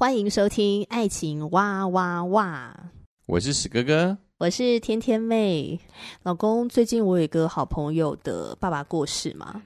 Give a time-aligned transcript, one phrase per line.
[0.00, 2.74] 欢迎收听《爱情哇哇哇》，
[3.26, 5.78] 我是史哥哥，我是天天妹。
[6.22, 9.60] 老公，最近我有一个好朋友的爸爸过世嘛。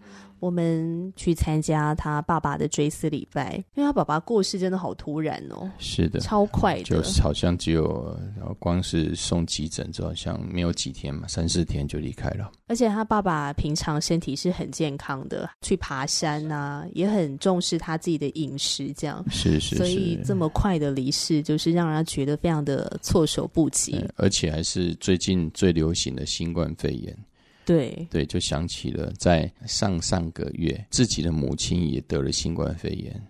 [0.44, 5.70] 我们去参加他爸爸的追思礼拜，因为他爸爸过世真的好突然哦。
[5.78, 12.52] 是的，超快的，就好像只有然后光是送急诊，就好像没有几天嘛，三四天就离开了。
[12.66, 19.76] 而且他爸爸平常身体是很健康的，去爬山啊，也很重视他自己的饮食，这样是是是。
[19.76, 27.16] 所以这么快的离世，就是让人家觉得非常的措手不及，而且还是最近最流行的新冠肺炎。
[27.64, 33.22] 对对，就想起了在上上个月，自己的母亲也得了新冠肺炎，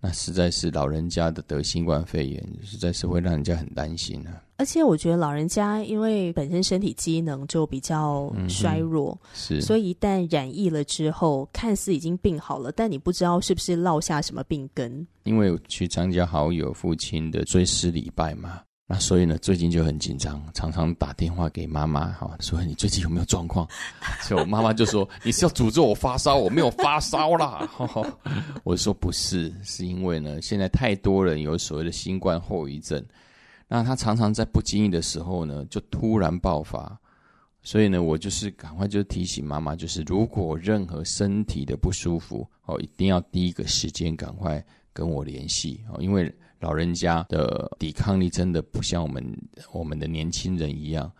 [0.00, 4.42] 那实在是老人家的得新冠肺炎，实在是会让人家很担心啊。
[4.56, 15.06] 而且我觉得老人家因为本身身体机能就比较衰弱，嗯、是，所以一旦染疫了之后，看似已经病好了，但你不知道是不是落下什么病根。
[15.24, 18.60] 因为去参加好友父亲的追思礼拜嘛。
[18.92, 23.64] 那所以呢，最近就很紧张，常常打电话给妈妈，哈，说你最近有没有状况？
[24.20, 26.34] 所以我妈妈就说：“你是要诅咒我发烧？
[26.34, 27.70] 我没有发烧啦。”
[28.64, 33.00] 我说：“不是，是因为呢，现在太多人有所谓的新冠后遗症，
[33.68, 36.98] 那他常常在不经意的时候呢，就突然爆发。
[37.62, 44.60] 所以呢，我就是赶快就提醒妈妈，就是如果任何身体的不舒服，哦，一定要第一个时间赶快
[44.92, 46.28] 跟我联系哦，因为。”
[46.60, 49.24] 老人家的抵抗力真的不像我们
[49.72, 51.10] 我们的年轻人一样，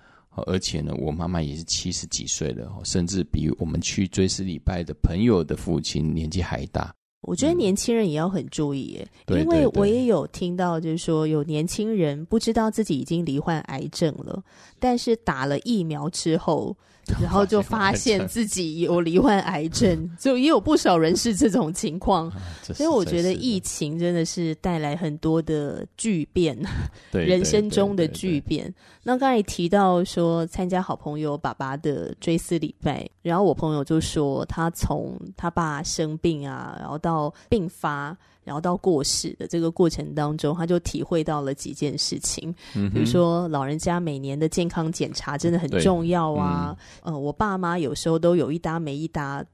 [0.46, 6.94] 而且呢，我妈妈也是七十几岁了，甚至比我们去追思礼拜的朋友的父亲年纪还大。
[7.22, 14.42] 我觉得年轻人也要很注意耶，嗯、因为我也有听到，就是说有年轻人不知道自己已经罹患癌症了，
[14.78, 16.76] 但是打了疫苗之后。
[17.20, 22.30] 然后就发现自己有罹患癌症， 就也有不少人是这种情况。
[22.62, 26.56] 所以我觉得疫情真的是带来很多的巨变，
[27.12, 28.72] 人生中的巨变。
[29.02, 38.16] 那刚才提到说参加好朋友爸爸的追思礼拜，然后我朋友就说他从他爸生病啊，然后到病发。
[38.44, 46.76] 然后到过世的这个过程当中，他就体会到了几件事情，嗯、比如说老人家每年的健康检查真的很重要啊。
[47.02, 49.44] 嗯、呃，我爸妈有时候都有一搭没一搭。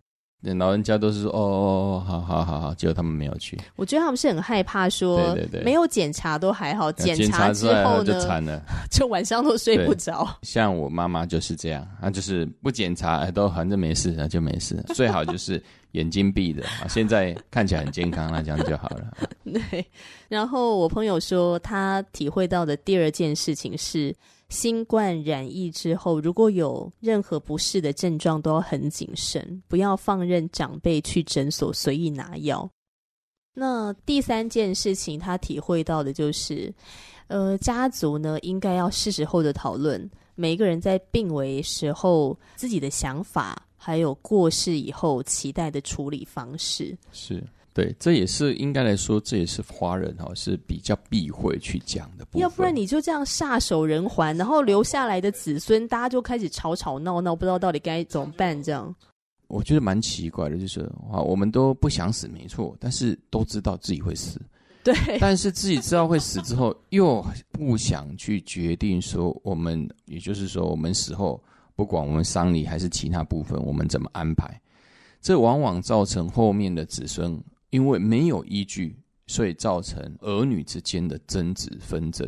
[0.54, 3.58] 老人家都是说哦哦哦，好好好好，结果他们没有去。
[3.76, 10.28] 我觉得他们是很害怕说，对对对，没有检查都还好，检查之后呢，就惨了， 就晚上都睡不着。
[10.42, 14.76] 像我妈妈就是这样，她就是不检查都反正没事，那就没事。
[14.94, 15.62] 最好就是
[15.92, 19.04] 眼睛闭着啊，现在看起来很健康，那这样就好了。
[19.44, 19.84] 对。
[20.28, 24.14] 然后我朋友说，他体会到的第二件事情是。
[24.48, 32.68] 新冠染疫之后，如果有任何不适的症状，都要很谨慎，不要放任长辈去诊所随意拿药。
[33.54, 36.72] 那第三件事情，他体会到的就是，
[37.26, 46.96] 呃，家族呢应该要是时候的讨论，每一个人在病危时候自己的想法，还有过世以后期待的处理方式。
[47.10, 47.42] 是。
[47.76, 52.40] 对，这也是应该来说，这也是华人哈是比较避讳去讲的部分。
[52.40, 58.62] 要不然你就这样撒手人寰，然后留下来的子孙，大家就开始吵吵闹闹，不知道到底该怎么办。
[58.62, 58.94] 这样，
[59.48, 64.40] 我觉得蛮奇怪的，就是啊，我们都不想死，没错，但是都知道自己会死。
[64.82, 67.22] 对，但是自己知道会死之后，又
[67.52, 71.38] 不想去决定说，我们也就是说，我们死后，
[71.74, 74.58] 不管我们丧礼还是其他部分，我们怎么安排，
[75.20, 77.38] 这往往造成后面的子孙。
[77.76, 78.96] 因为没有依据，
[79.26, 82.26] 所以造成儿女之间的争执纷争。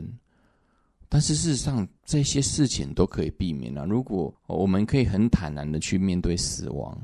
[1.08, 3.86] 但是事实上，这些事情都可以避免了。
[3.86, 6.94] 如果我们可以很坦然的去面对死亡，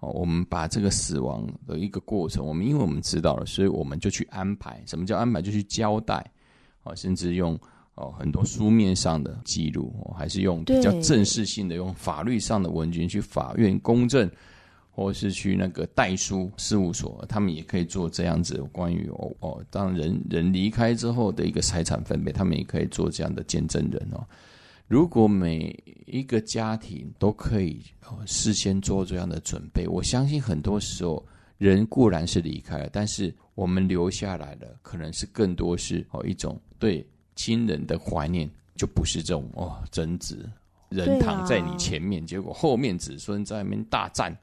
[0.00, 4.82] 哦，我们把这个死亡的一个过程，我们因为我们知道了，所以我们就去安排。
[4.84, 5.40] 什么叫安排？
[5.40, 6.28] 就去交代，
[6.82, 7.56] 哦，甚至用
[7.94, 14.28] 哦很多书面上的记录，还是用比较正式性的，用法律上的文件去法院公证。
[14.94, 24.22] 或是去那个代书事务所，他们也可以做这样子关于哦哦，当人人离开之后的一个财产分配，他们也可以做这样的见证人哦。
[24.88, 25.74] 如果每
[26.04, 27.80] 一个家庭都可以
[28.26, 31.24] 事先做这样的准备，我相信很多时候
[31.56, 40.46] 人固然是离开了，但是我们留下来的可能是更多是哦一种对亲人的怀念，就不是这种哦争执，
[40.90, 44.36] 人躺在你前面，啊、结果后面子孙在那边大战。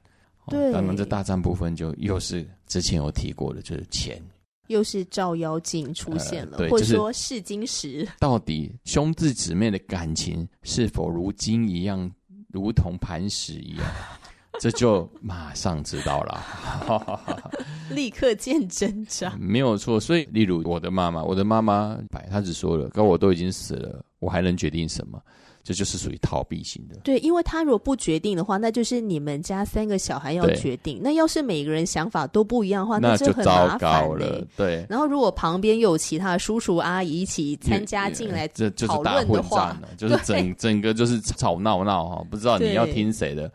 [0.50, 4.22] 对，当然这大战部分就又是之前有提过的，就是钱。
[4.66, 8.06] 又是照妖镜出现了，呃、或者说试金石。
[8.20, 12.08] 到底兄弟姊妹的感情是否如金一样，
[12.52, 13.84] 如同磐石一样？
[14.60, 17.20] 这就马上知道了，
[17.90, 19.36] 立刻见真章。
[19.40, 21.98] 没有错，所以例如我的妈妈，我的妈妈，
[22.30, 25.20] 她只说了，可我都已经死了，我还能决定什么？
[25.62, 26.96] 这就是属于逃避型的。
[27.04, 30.98] 对，因为他如果不决定的话，那就是你们家三个小孩要决定。
[31.02, 34.46] 那要是每个人想法都不一样的话，那就很麻烦、欸、糟糕了。
[34.56, 34.86] 对。
[34.88, 43.52] 然后如果旁边又有其他叔叔阿姨一起参加进来这就是大混战了，就是整整个就是吵闹闹哈，不知道你要听谁的。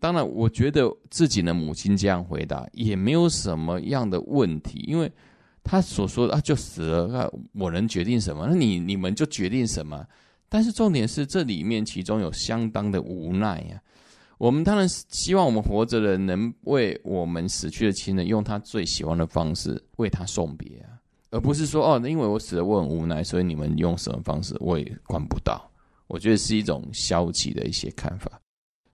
[0.00, 5.10] 当然，我觉得自己的母亲这样回答也没有什么样的问题，因为
[5.62, 8.46] 他所说的啊，就死了，那我能决定什么？
[8.50, 10.04] 那你你们就决定什么？
[10.54, 13.82] 但是重点是，这里面其中有相当的无奈呀、啊。
[14.38, 20.94] 我们当然希望我们活着的人能为我们死去的亲人用他最喜欢的方式为他送别啊，
[21.30, 25.68] 而不是说哦，因为我死了，我很无奈，所以你们用什么方式我也管不到。
[26.06, 28.40] 我觉得是一种消极的一些看法。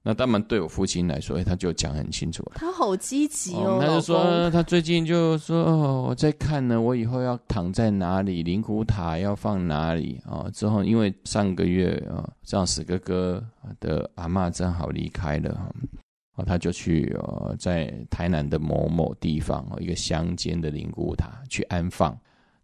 [0.02, 2.52] 那当然，对我父亲来说，欸、他就讲很清楚了。
[2.54, 10.50] 他好积极哦，他就说他最近就说哦，我在看呢，我以后要躺在哪里，灵骨塔要放哪里啊、哦？
[10.54, 13.44] 之后因为上个月啊，这样死哥哥
[13.78, 15.50] 的阿嬷正好离开了，
[16.34, 22.18] 啊，他就去呃，在台南的某某地方一个乡间的灵骨塔去安放。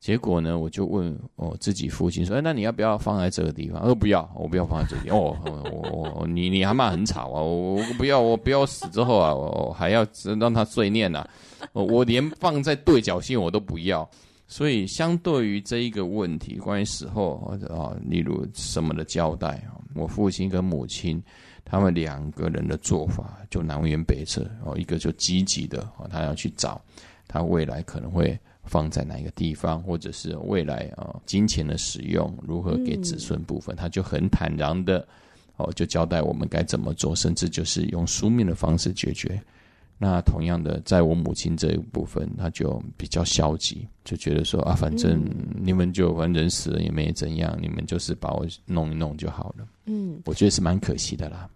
[0.07, 10.07] 结果呢，我就问我自己父亲说：“哎，那你要不要放在这个地方？”他说：“不要，我不要放在这里。”哦，我我你你阿嬷很吵啊，我我不要，我不要死之后啊，我还要
[10.39, 11.29] 让他碎念呐、啊，
[11.73, 14.09] 我连放在对角线我都不要。
[14.47, 21.21] 所以，相对于这一个问题，关于死后或者啊，例如什么的交代啊，我父亲跟母亲
[21.65, 26.81] 他们两个人的做法就南辕北辙哦，一个就积极的啊，他要去找
[27.27, 28.39] 他未来可能会。
[28.67, 35.07] 放在哪一个地方，或者是未来啊、哦、金钱的使用如何给子孙部分，嗯、他就很坦然的
[35.57, 39.41] 哦，就交代我们该怎么做，甚至就是用书面的方式解决。
[39.99, 45.19] 那同样的，在我母亲这一部分，他就比较消极，就觉得说啊，反正
[45.59, 49.67] 你们就反正人死了也没怎样，你们就是把我弄一弄就好了。
[49.87, 51.49] 嗯，我觉得是蛮可惜的啦。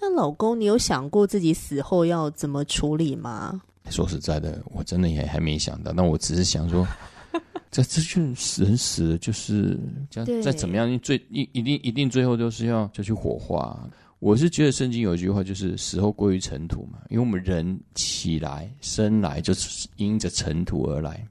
[0.00, 3.62] 那老公，你有想过自己死后要怎么处理吗？
[3.90, 5.92] 说实在的，我真的也还没想到。
[5.92, 6.86] 那我只是想说，
[7.70, 9.78] 这这就是人死了，就是
[10.10, 13.88] 这样再怎么样，最一一定一定最后都是要就去火化。
[14.20, 16.98] 我是觉得圣经有一句话，就是死后归于尘土嘛。
[17.10, 21.22] 因为我们人起来生来就是因着尘土而来，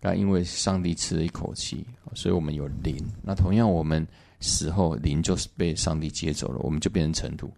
[0.00, 2.96] 那因为上帝吃了一口气，所以我们有灵。
[3.22, 4.04] 那同样，我们
[4.40, 7.52] 死后灵就是被上帝接走了，我们就变成尘土。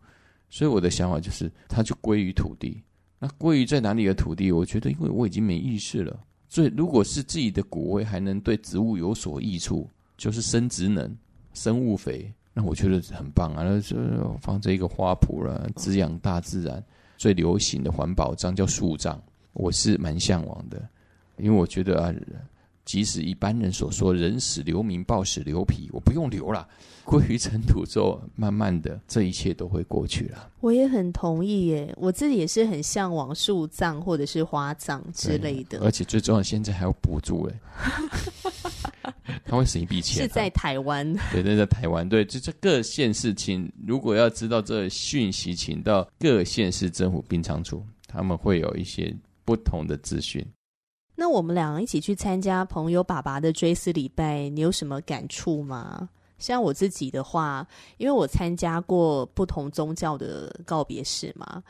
[0.51, 2.83] 所以我的想法就是，它就归于土地。
[3.19, 4.53] 那归于在哪里的土地？
[4.53, 6.19] 我觉得，因为我已经没意识了，
[6.49, 11.17] 所以如果是自己的骨灰还能对植物有所益处，就是生殖能、
[11.55, 13.63] 生物肥，那我觉得很棒啊！
[13.65, 13.97] 那就
[14.41, 16.83] 放这一个花圃了，滋养大自然
[17.17, 19.21] 最流行的环保葬叫树葬，
[19.55, 20.87] 我是蛮向往的，
[21.39, 22.15] 因为我觉得啊。
[22.87, 26.67] 即使一般人所说“人死留名，报死留皮”，我不用留了，
[27.05, 30.49] 归于尘土之后，慢慢的，这一切都会过去了。
[30.61, 35.81] 我也很同意耶，我自己也是很向往树葬或者是花葬之类的。
[35.81, 39.13] 而且最重要，现在还有补助哎，
[39.45, 40.23] 他会省一笔钱。
[40.23, 41.13] 是在台湾？
[41.33, 42.09] 对，那，在台湾。
[42.09, 49.13] 对，就这各县市，请如果要知道这讯息，请到各县市政府殡葬处，他们会有一些
[49.45, 50.47] 不同的资讯。
[51.17, 56.09] 那我们俩一起去参加朋友爸爸的追思礼拜，你有什么感触吗？
[56.39, 61.63] 像我自己的话，因为我参加过不同宗教的告别式嘛。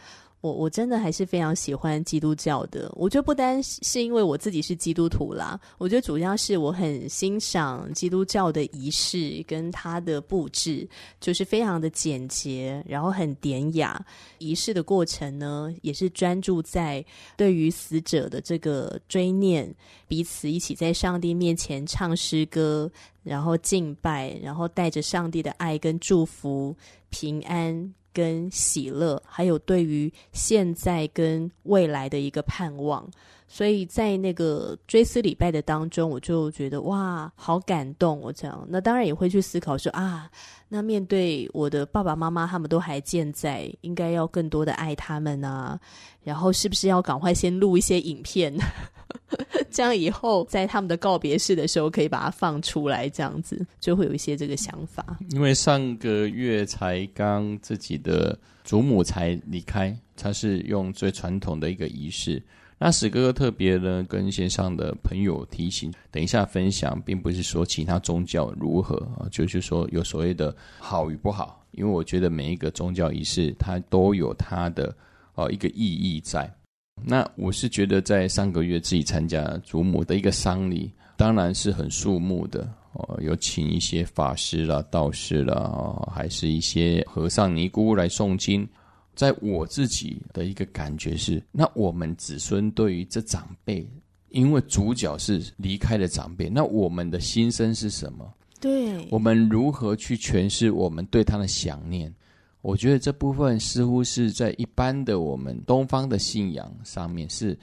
[0.43, 2.93] 我我真的还是非常喜欢基督教的。
[2.95, 10.89] 我觉得不单是因为我自己是基督徒啦，我觉得主要是我很欣赏基督教的仪式跟它的布置，
[11.21, 14.05] 就是非常的简洁，然后很典雅。
[14.39, 17.05] 仪式的过程呢，也是专注在
[17.37, 19.75] 对于死者的这个追念，
[20.07, 22.89] 彼此一起在上帝面前唱诗歌，
[23.25, 26.77] 然后敬拜，然后带着上帝的爱跟祝福，
[27.11, 27.93] 平安。
[28.17, 33.07] 跟喜乐，还有对于现在跟未来的一个盼望，
[33.47, 38.19] 所以在那个追思礼拜的当中，我就觉得哇，好感动。
[38.19, 40.31] 我这样，那当然也会去思考说啊，
[40.71, 45.79] 那面对我的爸爸妈妈，他们都还健在，应该要更多的爱他们啊。
[46.23, 48.57] 然后是不是要赶快先录一些影片，
[49.71, 55.19] 这样以后在他们的告别式的时候可以把它放出来，这样子就会有一些这个想法。
[55.31, 62.43] 因为上个月才刚自己的祖母才离开，他是用最传统的一个仪式。
[62.79, 74.95] 那史哥哥特别呢，跟线上的朋友提醒，等一下分享，并不是说其他宗教如何啊，就是说有所谓的好与不好，因为我觉得每一个宗教仪式，它都有它的
[75.37, 76.53] 呃一个意义在。
[77.05, 88.67] 那我是觉得，在上个月自己参加祖母的一个丧礼，当然是很肃穆的哦，有请一些法师啦、道士啦，还是一些和尚尼姑来诵经。
[89.15, 93.89] 在我自己的一个感觉是，那我们子孙对于这长辈，
[94.29, 98.31] 因为主角是离开了长辈，那我们的心声是什么？
[98.61, 102.13] 对，我们如何去诠释我们对他的想念？
[102.67, 107.57] 我觉得这部分似乎是在一般的我们东方的信仰上面是。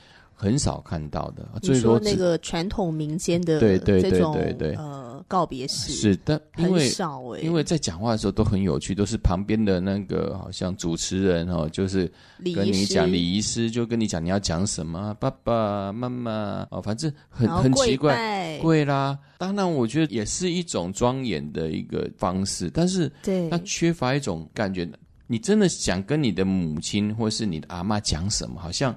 [0.43, 12.12] 很少看到的，你说那个传统民间的对对对这对对呃告别式是的，因为很少哎，因为在讲话的时候都很有趣，都是旁边的那个好像主持人哦，就是
[12.53, 19.17] 跟你讲礼仪师就跟你讲你要讲什么，爸爸妈妈哦，反正很很奇怪，贵啦。
[19.38, 24.85] 当然，我觉得也是一种庄严的一个方式，但是对它缺乏一种感觉。
[25.25, 28.93] 你真的想跟你的母亲或是你的阿妈讲什么，好像。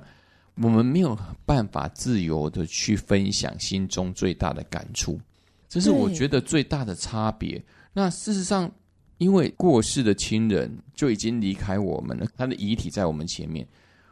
[0.62, 5.20] 我们没有办法自由的去分享心中最大的感触，
[5.68, 7.62] 这是我觉得最大的差别。
[7.92, 8.70] 那事实上，
[9.18, 13.66] 因为过世的亲人就已经离开我们了，他的遗体在我们前面，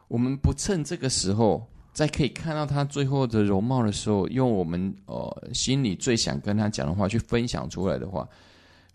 [0.06, 8.28] 我们不趁这个时候，在可以看到他最后的容貌的时候，用我们呃心里最想跟他讲的话去分享出来的话，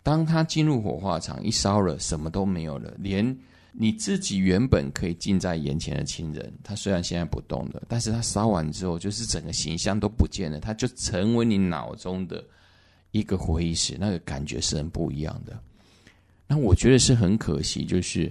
[0.04, 3.36] 当他进入火化场一烧了，什么都没有了，连。
[3.72, 12.44] 你自己原本可以近在眼前的亲人，他虽然现在不动了，但是他烧完之后，就是整个形象都不见了，他就成为你脑中的
[13.12, 15.58] 一个回忆史，那个感觉是很不一样的。
[16.46, 18.30] 那我觉得是很可惜，就是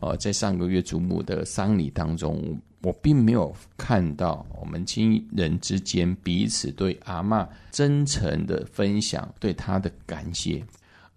[0.00, 10.64] 呃，在上个月祖母的丧礼当中，我并没有看到我们亲人之间彼此对阿嬷真诚的分享，对她的感谢。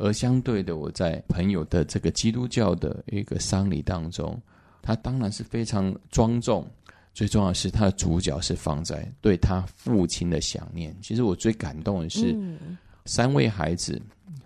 [0.04, 4.38] 而相对的，我在朋友的这个基督教的一个丧礼当中，
[4.82, 6.68] 他当然是非常庄重。
[7.14, 10.94] 最重要的是，他的主角是放在对他父亲的想念。
[11.02, 12.36] 其实我最感动的是，
[13.06, 14.02] 三位孩子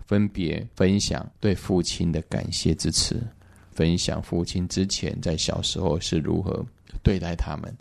[0.06, 3.20] 分别分享对父亲的感谢之词，
[3.72, 6.64] 分享父亲之前在小时候是如何
[7.02, 7.76] 对待他们，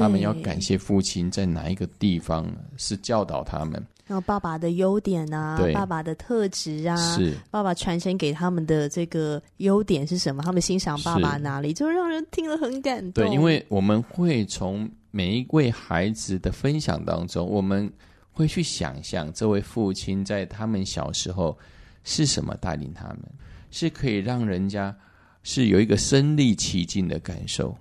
[0.00, 3.82] 他们要感谢父亲在哪一个地方是教导他们。
[4.06, 10.42] 然后爸爸的优点啊，爸爸的特质啊，是爸爸传承给他们的这个优点是什么？
[10.42, 13.22] 他们欣赏爸爸哪里，就让人听了很感动。
[13.22, 17.90] 对，因为我们会从每一位孩子的分享当中，我们
[18.32, 21.58] 会去想象这位父亲在他们小时候
[22.02, 23.20] 是什么带领他们，
[23.70, 24.96] 是可以让人家
[25.42, 27.76] 是有一个身历其境的感受，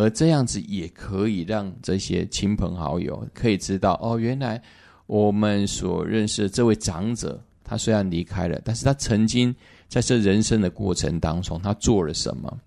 [0.00, 4.60] 而这样子也可以让这些亲朋好友可以知道哦，原来。
[5.06, 9.52] 我们所认识的这位长者，他虽然离开了，但是他曾经
[9.88, 12.60] 在这人生的过程当中，他做了什么？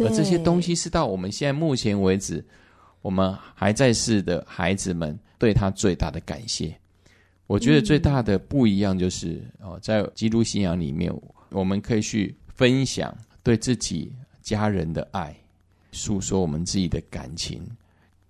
[0.00, 2.44] 而这些东西是到我们现在目前为止，
[3.00, 6.78] 我们还在世的孩子们对他最大的感谢。
[7.46, 11.10] 我觉得最大的不一样就是哦，在基督信仰里面，
[11.48, 14.12] 我们可以去分享对自己
[14.42, 15.34] 家人的爱，
[15.92, 17.62] 诉说我们自己的感情。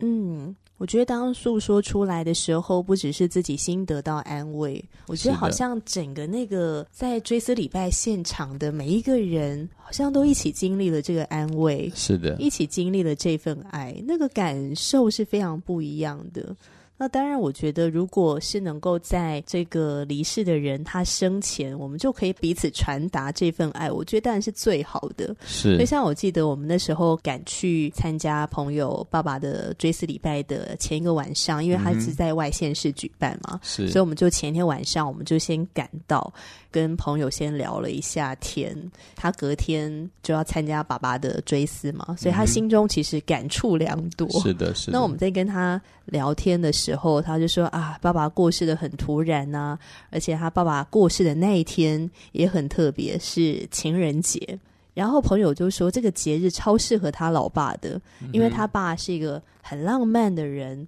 [0.00, 0.54] 嗯。
[0.78, 16.54] 我觉得当诉说出来的时候，不只是自己心得到安慰，我觉得好像整个那个在追思礼拜现场的每一个人，好像都一起经历了这个安慰，是的，一起经历了这份爱，那个感受是非常不一样的。
[16.98, 25.34] 那当然，我觉得如果是能够在这个离世的人他生前，我们就可以彼此传达这份爱，我觉得当然是最好的。
[25.46, 36.32] 是，就像我记得我们那时候赶去参加朋友爸爸的追思礼拜的前一个晚上，因为他是在外县市举办嘛，是、嗯，所以我们就前一天晚上我们就先赶到。
[36.68, 38.76] 跟朋友先聊了一下天，
[39.14, 44.28] 他隔天就要参加爸爸的追思嘛，所以他心中其实感触良多。
[44.42, 44.92] 是的，是的。
[44.92, 46.85] 那我们在跟他聊天的时候，
[47.24, 49.78] 他就说啊，爸爸过世的很突然呐、啊，
[50.10, 54.58] 而且他爸爸过世的那一天也很特别，是情人节。
[54.92, 58.00] 然后朋友就说，这个节日超适合他老爸的，
[58.32, 60.86] 因为他爸是一个很浪漫的人，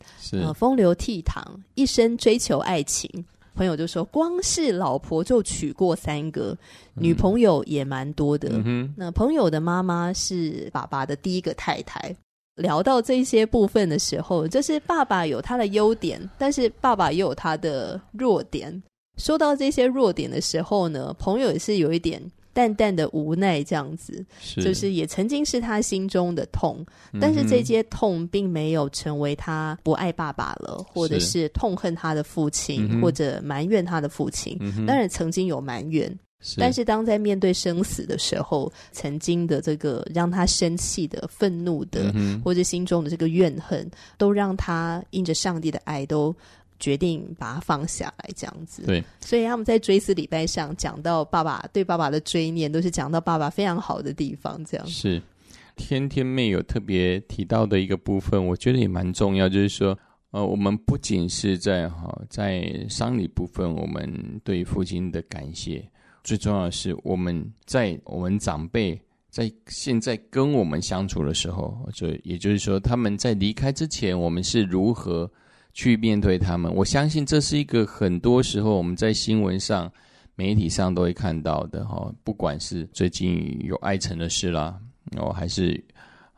[0.55, 1.43] 风流倜傥，
[1.75, 3.25] 一生追求爱情。
[3.55, 6.57] 朋友就说，光是老婆就娶过三个，
[6.95, 8.49] 女朋友也蛮多的。
[8.53, 12.15] 嗯、那朋友的妈妈是爸爸的第一个太太。
[12.59, 18.83] 聊到这些部分的时候，就是爸爸有他的优点，但是爸爸也有他的弱点。
[19.17, 22.23] 说到这些弱点的时候呢，朋友也是有一点。
[22.55, 34.57] 淡淡的无奈，这样子，是就是也曾经是他心中的痛，嗯、但是这些痛并没有成为他不爱爸爸了，或者是痛恨他的父亲，嗯、或者埋怨他的父亲。
[34.59, 46.35] 嗯、当然曾经有埋怨，是但是当在面对生死的时候，曾经的这个让他生气的、愤怒的，嗯、或者心中的这个怨恨，都让他因着上帝的爱都。
[46.81, 48.85] 决定把它放下来，这样子。
[48.87, 54.65] 对，所以他们在追思礼拜上讲到爸爸对爸爸的追念，都是讲到爸爸非常好的地方。
[54.65, 55.21] 这样是
[55.75, 59.99] 天天妹有特别提到的一个部分，我觉得也蛮重要，就是说，
[60.31, 65.85] 呃，我们不仅是在哈在丧礼部分，我们对父亲的感谢，
[66.29, 75.31] 最重要的是我们在我们长辈在现在跟我们相处的时候，就也就是说，他们在离开之前，我们是如何。
[75.75, 79.89] 去面对他们，我相信这是一个很多时候我们在新闻上、
[80.35, 82.13] 媒体上都会看到的哈。
[82.25, 84.77] 不管是最近有爱成的事啦，
[85.17, 85.81] 哦，还是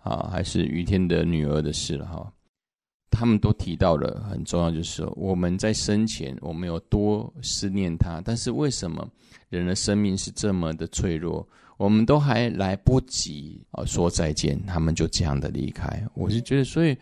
[0.02, 2.30] 啊，还是于天的女儿的事了哈，
[3.10, 9.06] 他们都提到了很重要，就是我们在生前我们有多思念他，但是为什么
[9.48, 16.02] 人的生命是这么的脆弱，我们都还来不及啊说再见，他们就这样的离开。
[16.14, 16.96] 我是觉得，所以。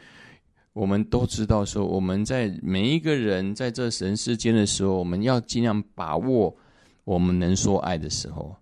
[0.75, 6.57] 我们都知道，说我们在每一个人在这人世间的时候，我们要尽量把握
[7.03, 8.55] 我们能说爱的时候。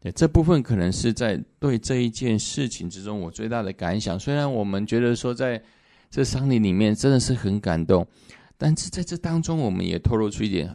[0.00, 4.18] 对，这部分可能是在对这一件事情之中我最大的感想。
[4.18, 5.62] 虽然我们觉得说在
[6.14, 8.06] 这丧礼里面真的是很感动，
[8.56, 10.72] 但是在这当中我们也透露出一点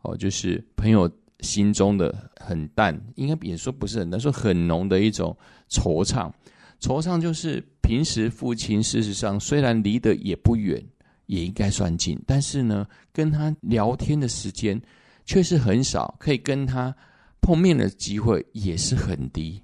[0.00, 1.08] 哦，就是朋友
[1.38, 5.36] 心中的很淡，应该也说不是很淡，说很浓的一种
[5.70, 6.28] 惆怅。
[6.80, 10.84] 惆怅就是平时父亲事实上虽然离得也不远，
[11.26, 14.82] 也应该算近，但是呢，跟他聊天的时间
[15.24, 16.92] 却是很少，可以跟他
[17.40, 19.62] 碰面的机会也是很低。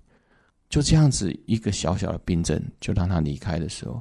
[0.68, 4.00] 就这样子一个小小的病症，就让他离开的时候，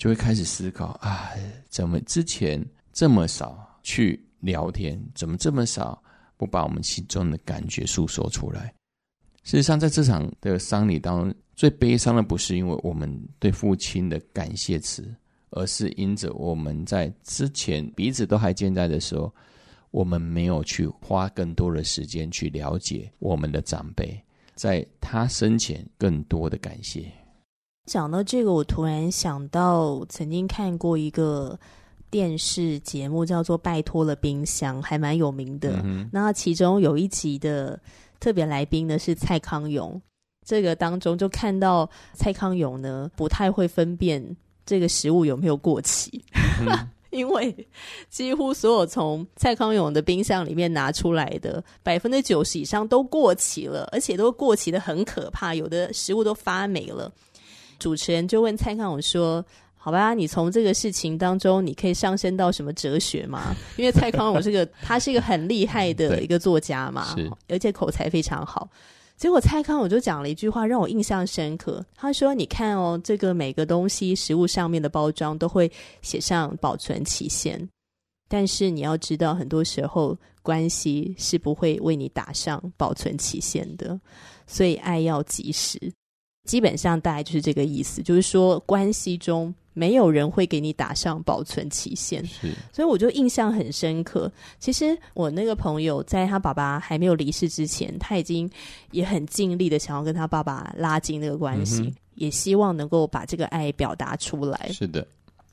[0.00, 1.32] 就会开始思考：啊，
[1.68, 6.02] 怎么之前这么少去聊天，怎么这么少
[6.38, 8.72] 不把我们心中的感觉诉说出来？
[9.44, 15.14] 事实上，在这场的丧礼当中，最悲伤的不是因为我们对父亲的感谢词，
[15.50, 19.30] 而是因着我们在之前彼此都还健在的时候，
[19.90, 24.18] 我们没有去花更多的时间去了解我们的长辈，
[24.54, 27.12] 在他生前更多的感谢。
[27.86, 31.58] 讲到这个，我突然想到曾经看过一个
[32.10, 35.80] 电视节目，叫做《拜托了冰箱》，还蛮有名的。
[35.84, 37.78] 嗯、那其中有一集的。
[38.20, 39.98] 特别来宾呢是蔡康永，
[40.46, 46.22] 这个当中就看到蔡康永呢不太会分辨这个食物有没有过期，
[46.60, 47.66] 嗯、 因为
[48.10, 57.10] 几乎所有从蔡康永的冰箱里面拿出来的百分之九十以上都过期了，而且都过期的很可怕，有的食物都发霉了。
[57.80, 59.44] 主持人就问蔡康永说。
[59.82, 63.56] 好吧，你从这个事情当中，你可以上升到什么哲学吗？
[63.78, 67.16] 因为蔡康永这个，他是一个很厉害的一个作家嘛，
[67.48, 68.68] 而且口才非常好。
[69.16, 71.82] 结果蔡康永就讲了一句话，让我印象深刻。
[71.94, 77.66] 他说：“你看哦，这个每个东西食物上面的包装都会写上保存期限，
[78.28, 83.98] 但是你要知道，很多时候关系是不会为你打上保存期限的，
[84.46, 85.90] 所以爱要及时。
[86.50, 94.30] 基本上大概就是这个意思，就是说关系中。”没有人会给你打上保存期限，是，所以我就印象很深刻。
[94.58, 98.50] 其实我那个朋友在他爸爸还没有离世之前，他已经
[98.90, 104.68] 也很尽力的想要跟他爸爸拉近那个关系，嗯、也希望能够把这个爱表达出来。
[104.72, 105.06] 是的，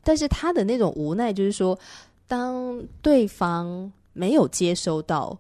[0.04, 1.78] 但是他的那种无奈就是说，
[2.28, 5.38] 当对方没有接收到。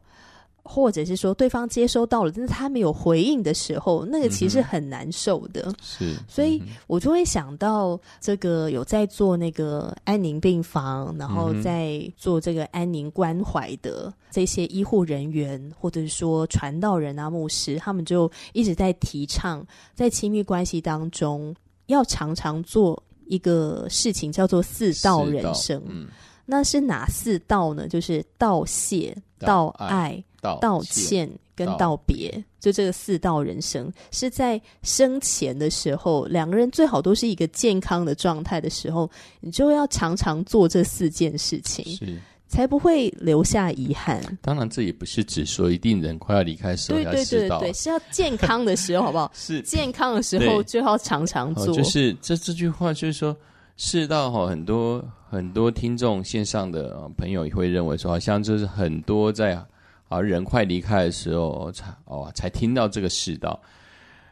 [0.68, 5.64] 或者是说对方接收到了，但是他没有回应的时候，那个其实很难受的。
[5.68, 25.82] 嗯、是，所以我就会想到这个有在做那个安宁病房，然后在做这个安宁关怀的这些医护人员，或者是说传道人啊、牧师，他们就一直在提倡，在亲密关系当中要常常做一个事情，叫做四道人生。
[25.88, 26.08] 嗯，
[26.46, 27.88] 那是哪四道呢？
[27.88, 30.24] 就是道谢、道爱。
[30.42, 39.10] 道歉跟道别，就这个四道人生，是在生前的时候，两个人最好都是一个健康的状态的时候，
[39.42, 44.22] 你就要常常做这四件事情，是才不会留下遗憾。
[44.42, 49.30] 当然，这也不是指说一定人快要离开的时候要对对对对，是要健康的时候，好不好？
[49.36, 51.74] 是健康的时候就要常常做。
[51.74, 53.36] 就是这这句话，就是说
[53.76, 59.60] 世道哈，很多很多听众线上的朋友也会认为说，好像就是很多在。
[60.08, 63.60] 而人快离开的时候，才哦才听到这个世道。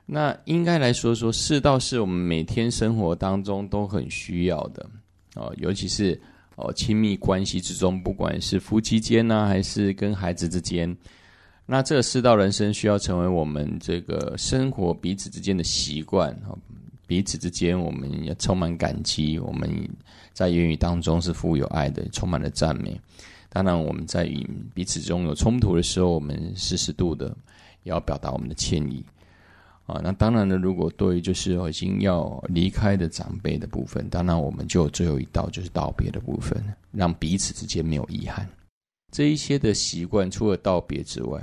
[0.06, 4.88] 那应该来说说，世道是我们每天生活当中都很需要的
[5.34, 6.20] 哦，尤其是
[6.56, 10.96] 哦亲密关系之中，不管是夫妻间呢、啊，还是跟孩子之间，
[11.66, 16.40] 那这个世道人生需要成为我们这个生活彼此之间的习惯，
[17.08, 19.68] 彼此之间我们也充满感激，我们
[20.34, 22.96] 在言语当中是富有爱的，充满了赞美。
[23.56, 27.34] 当然，我们在与彼此中有冲突的时候，我们适时度的
[27.84, 29.02] 也要表达我们的歉意
[29.86, 30.02] 啊。
[30.04, 38.46] 那当然呢，如果对于就是已经要离开的长辈的部分，当然我们就最后一道就是道别的部分，让彼此之间没有遗憾。
[39.10, 41.42] 这一些的习惯，除了道别之外，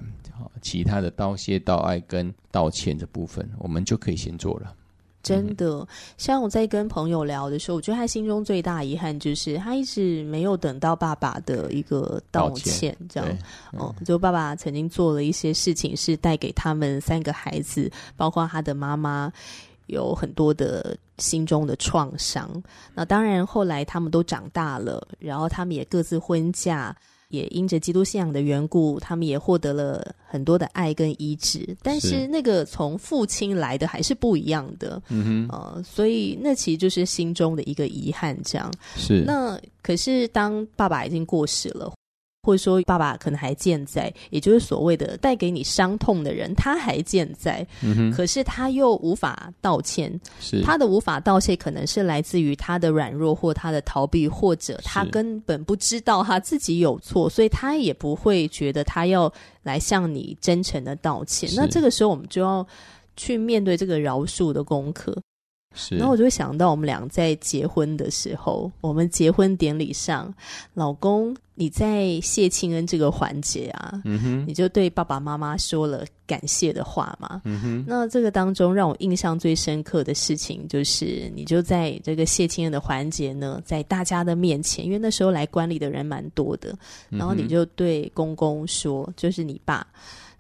[0.61, 4.75] 其他的道谢、道爱跟道歉的部分，我们就可以先做了。
[5.23, 5.87] 真的，
[6.19, 13.29] 像我在跟朋友聊的时候，我觉得他心中最大遗憾就是他一直没有等到爸爸的一个道歉，这样。
[13.73, 19.33] 哦、嗯，就爸爸曾经做了一些事情，是带给他们三个孩子，包括他的妈妈，
[19.87, 22.51] 有很多的心中的创伤。
[22.93, 26.95] 那当然，后来他们都长大了，然后他们也各自婚嫁。
[27.33, 31.77] 也因着基督信仰的缘故，他们也获得了很多的爱跟医治。
[31.83, 38.71] 但是那个从父亲来的还是不一样的，嗯哼，呃，所以那其实就是心中的一个遗憾，这样。
[38.97, 39.25] 是。
[39.27, 41.93] 那可是当爸爸已经过世了。
[42.45, 50.21] 或者说，爸爸可能还健在，也就是所谓的带给你伤痛的人，他还健在，嗯哼，可是他又无法道歉。
[50.41, 61.49] 是他的无法道歉，可能是来自于他的软弱，或他的逃避，或者他根本不知道他自己有错，所以他也不会觉得他要来向你真诚的道歉。
[61.55, 62.67] 那这个时候，我们就要
[63.17, 65.17] 去面对这个饶恕的功课。
[65.75, 70.33] 是，然后我就会想到，我们俩在结婚的时候，我们结婚典礼上，
[70.75, 77.85] 老公你在谢亲恩这个环节啊，嗯哼，你就对爸爸妈妈说了感谢的话嘛，嗯哼。
[77.87, 86.77] 那这个当中让我印象最深刻的事情，就是你就在这个谢亲恩的环节呢，在大家的面前，因为那时候来观礼的人蛮多的，
[87.11, 89.87] 然后你就对公公说，就是你爸，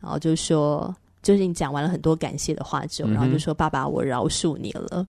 [0.01, 5.05] 然后就说，就是你讲完了很多感谢的话之后，然后就说，爸爸，我饶恕你了。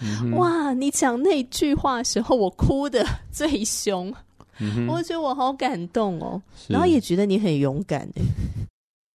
[0.00, 0.72] 嗯、哇！
[0.74, 4.12] 你讲那句话的时候，我哭的最凶，
[4.58, 8.06] 嗯，我觉得我好感动哦，然后也觉得你很勇敢，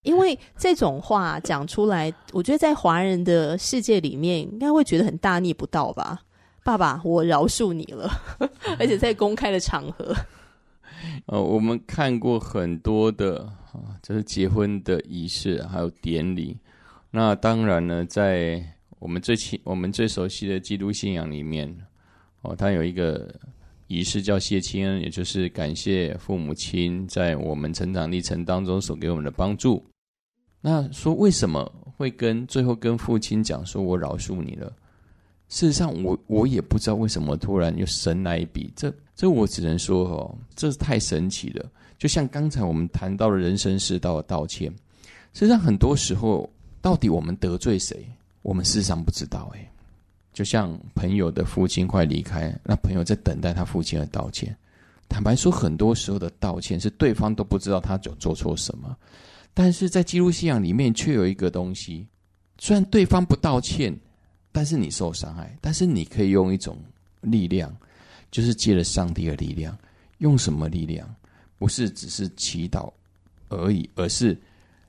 [0.04, 6.20] 因为这种话讲出来，我觉得在华人的世界里面，应该会觉得很大逆不道吧？
[6.64, 8.10] 爸爸，我饶恕你了，
[8.80, 10.16] 而且在公开的场合。
[11.26, 16.58] 呃，我们看过很多的啊，就是结婚的仪式还有典礼，
[17.10, 18.64] 那当然呢，在
[19.02, 21.76] 我们最亲、我们最熟悉的基督信仰里面，
[22.44, 23.34] 哦，它有一个
[23.88, 29.84] 仪式叫谢亲恩，也就是感谢父母亲在我们成长历程当中所给我们的帮助。
[30.62, 31.66] 那说为什么
[31.98, 34.72] 会跟最后跟父亲讲说“我饶恕你了”？
[35.50, 38.72] 事实上我，我也不知道为什么突然又神来一笔。
[38.76, 41.68] 这这我只能说哦，这是太神奇了。
[41.98, 44.72] 就像刚才我们谈到了人生世道的道歉，
[45.34, 46.48] 实际上很多时候，
[46.82, 48.06] 到底我们得罪谁？
[48.42, 49.72] 我们事实上不知道，哎，
[50.34, 54.56] 就像朋友的父亲快离开，那朋友在等待他父亲的道歉。
[55.08, 58.96] 坦白说，很多时候的道歉是对方都不知道他有做错什么，
[59.54, 62.08] 但是在基督信仰里面却有一个东西，
[62.58, 63.94] 虽然对方不道歉，
[64.52, 66.78] 但是你受伤害，但是你可以用一种
[67.20, 67.76] 力量，
[68.32, 69.78] 就是借了上帝的力量，
[70.20, 71.14] 用什么力量？
[71.58, 72.92] 不是只是祈祷
[73.50, 74.36] 而已，而是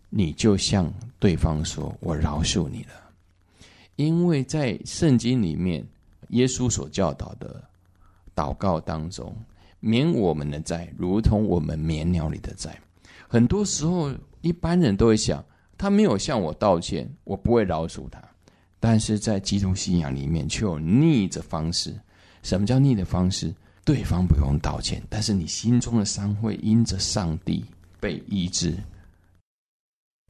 [0.09, 2.91] 你就向对方说：“我饶恕你了。”
[3.97, 5.87] 因为在圣经里面，
[6.29, 7.63] 耶稣所教导的
[8.35, 9.37] 祷告当中，
[9.81, 12.81] 免我们的债，如同我们免鸟里的债。
[13.29, 15.45] 很多时候，一般人都会想，
[15.77, 18.23] 他没有向我道歉，我不会饶恕他。
[18.81, 21.95] 但是在基督信仰里面，却有逆着方式。
[22.43, 23.55] 什么叫逆的方式？
[23.85, 27.65] 对方不用道歉，但是你心中的伤会因着上帝
[28.01, 28.77] 被医治。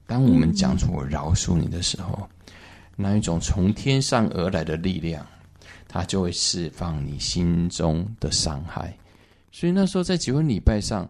[0.06, 2.28] 当我们讲出“我饶恕你”的时候，
[2.96, 5.26] 那一种从天上而来的力量，
[5.88, 8.96] 它就会释放你心中的伤害。
[9.50, 11.08] 所以那时候在结婚礼拜上，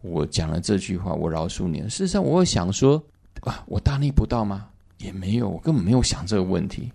[0.00, 3.02] 我讲了这句话：“我饶恕你。”事实上，我会想说，
[3.42, 4.68] 啊，我大逆不道吗？
[4.98, 6.90] 也没有，我根本没有想这个问题。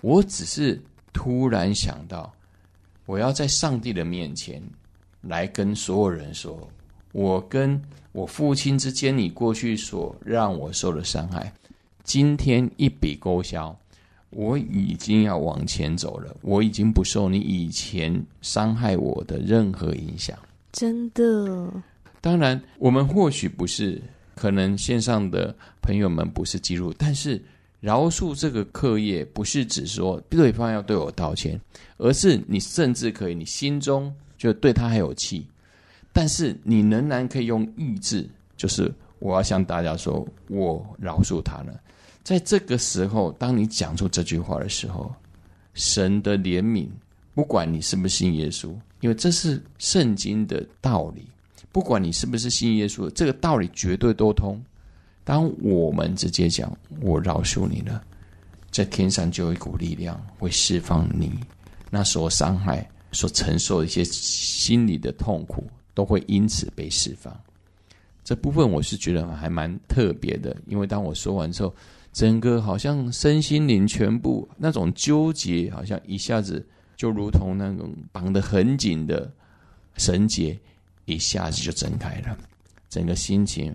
[0.00, 0.80] 我只是
[1.12, 2.32] 突然想到，
[3.06, 4.62] 我要在上帝的面前
[5.20, 6.68] 来跟所有人说，
[7.12, 7.80] 我跟
[8.12, 11.52] 我父亲之间，你过去所让我受的伤害，
[12.04, 13.76] 今天一笔勾销。
[14.34, 20.34] 我已经要往前走了，我已经不受你以前伤害我的任何影响。
[20.72, 21.70] 真的。
[22.18, 24.00] 当然，我们或许不是，
[24.34, 27.38] 可能线上的朋友们不是基督徒，但是
[27.80, 31.60] 饶恕这个课业不是指说对方要对我道歉，
[31.98, 35.46] 而是你甚至可以，你心中就对他还有气，
[36.10, 41.78] 但是你仍然可以用意志，就是我要向大家说，我饶恕他了。
[42.24, 45.12] 在这个时候，当你讲出这句话的时候，
[45.74, 46.86] 神的怜悯，
[47.34, 48.68] 不管你是不是信耶稣，
[49.00, 51.26] 因为这是圣经的道理，
[51.72, 54.62] 不管你是不是信耶稣，这个道理绝对都通。
[55.24, 58.00] 当我们直接讲“我饶恕你了”，
[58.70, 61.32] 在天上就有一股力量会释放你，
[61.90, 67.36] 那所伤害、所承受的一些心理的痛苦，都会因此被释放。
[68.22, 71.74] 这部分我是觉得还蛮特别的，因为当我说完之后。
[72.12, 76.64] 整个好像身心灵全部那种纠结，好像一下子
[76.96, 79.30] 就如同那种绑得很紧的
[79.96, 80.58] 绳结，
[81.06, 82.36] 一下子就挣开了，
[82.88, 83.74] 整个心情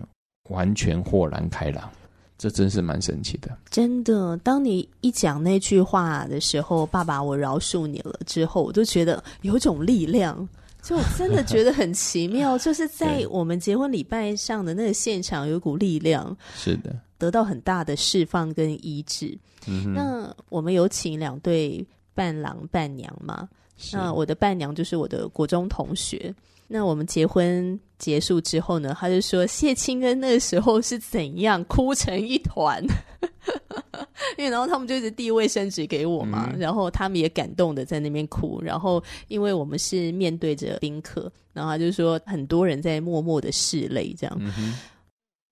[0.50, 1.90] 完全豁然开朗，
[2.38, 3.50] 这真是蛮神奇的。
[3.70, 10.48] 真的，当你一讲那句话的时候，“爸爸，我饶恕你了”之后，我都觉得有种力量。
[10.80, 19.36] 就真的觉得很奇妙， 就是在我们结婚礼拜上的那个现场，有一股力量，是的，得到很大的释放跟医治。
[19.66, 23.48] 嗯，那我们有请两对伴郎伴娘嘛？
[23.92, 26.34] 那我的伴娘就是我的国中同学。
[26.70, 32.84] 那我们结婚结束之后呢，他就说谢清恩那个时候是怎样哭成一团。
[34.36, 38.60] 因为然后他们就一直递卫生纸给我嘛，嗯，然后他们也感动的在那边哭。
[38.62, 44.36] 然后因为我们是面对着宾客，然后他就说很多人在默默的拭泪，这样。
[44.38, 44.74] 嗯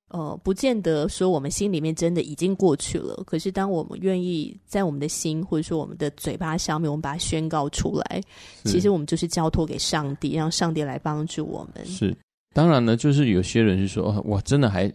[0.08, 3.14] 呃，不见得说我们心里面真的已经过去了。
[3.26, 8.22] 可是当我们愿意在我们的心或者说我们的嘴巴上面，我们把它宣告出来，
[8.64, 11.84] 其实我们就是交托给上帝，让上帝来帮助我们。
[11.84, 12.16] 是，
[12.54, 14.92] 当然呢，就是有些人是说，我真的还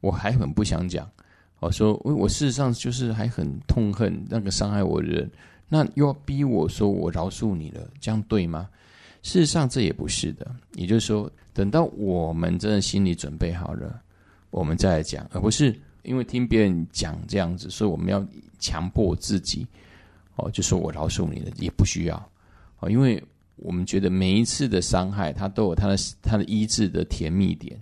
[0.00, 1.08] 我还很不想讲。
[1.60, 5.30] 我说，我我事实上就是还很痛恨那个伤害我的人，
[5.68, 8.68] 那又要逼我说我饶恕你了，这样对吗？
[9.22, 10.46] 事实上这也不是的。
[10.74, 14.02] 也就是说，等到我们真的心里准备好了，
[14.54, 18.24] 我们再来讲，而不是因为听别人讲这样子，所以我们要
[18.58, 19.66] 强迫自己
[20.36, 22.30] 哦，就说我饶恕你了，也不需要
[22.78, 23.22] 哦，因为
[23.56, 27.78] 我们觉得每一次的伤害，它都有它的它的医治的甜蜜点。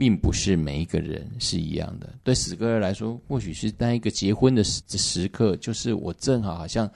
[0.00, 2.08] 并不是每一个人是一样的。
[2.22, 6.88] 对死哥来说，或许是那一个结婚的时时刻，就是我正好好像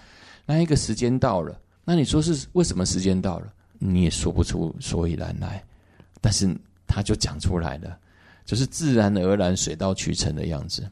[0.47, 1.61] 那一个时间到了。
[1.85, 3.53] 那你说是为什么时间到了？
[3.81, 5.61] 你也说不出所以然来。
[6.21, 6.57] 但是
[6.87, 7.99] 他就讲出来了，
[8.45, 10.83] 就是自然而然、水到渠成的样子。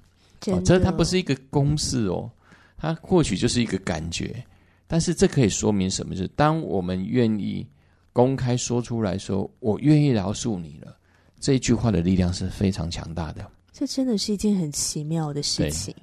[0.46, 2.30] 哦，这它不是一个公式哦，
[2.76, 4.42] 它或许就是一个感觉。
[4.86, 6.14] 但是这可以说明什么？
[6.14, 7.66] 就是当我们愿意
[8.12, 10.96] 公开说出来说，我愿意饶恕你了。
[11.38, 15.94] 这一句话的力量是非常强大的，这真的是一件很奇妙的事情。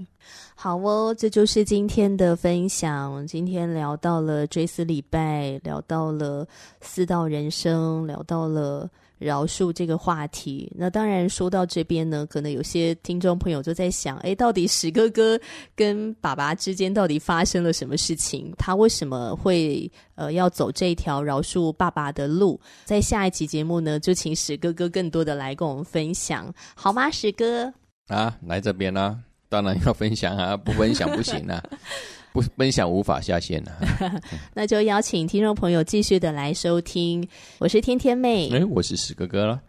[0.56, 3.28] 好哦，这就是今天的分享。
[3.28, 6.48] 今天聊到了追思礼拜，聊到了
[6.82, 8.90] 四道人生，聊到了。
[9.18, 15.40] 饶恕这个话题，那当然说到这边呢，可能有些听众朋友就在想，哎，到底史哥哥
[15.76, 18.54] 跟爸爸之间到底发生了什么事情？
[18.58, 22.60] 他为什么会呃要走这条饶恕爸爸的路？
[22.86, 27.10] 在下一期节目呢，就请史哥哥更多的来跟我们分享，好吗？
[27.10, 27.74] 史哥
[28.08, 29.18] 啊，来这边啦，
[29.50, 31.64] 当然要分享啊，不分享不行啊。
[32.38, 33.72] 不分享无法下线了，
[34.54, 37.28] 那就邀请听众朋友继续的来收听。
[37.58, 39.60] 我是天天妹，哎，我是史哥哥了。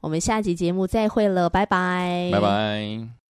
[0.00, 3.25] 我们下集节目再会了，拜拜，拜拜。